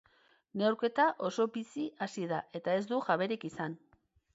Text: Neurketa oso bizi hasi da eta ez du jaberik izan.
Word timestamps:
Neurketa 0.61 1.05
oso 1.29 1.47
bizi 1.59 1.87
hasi 2.07 2.29
da 2.35 2.43
eta 2.61 2.79
ez 2.79 2.85
du 2.95 3.05
jaberik 3.13 3.51
izan. 3.53 3.83